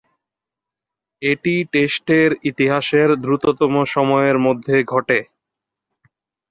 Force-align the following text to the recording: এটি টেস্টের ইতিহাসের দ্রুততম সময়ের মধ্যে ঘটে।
এটি 1.21 1.53
টেস্টের 1.73 2.29
ইতিহাসের 2.43 3.09
দ্রুততম 3.23 3.73
সময়ের 3.93 4.37
মধ্যে 4.45 4.75
ঘটে। 4.91 5.19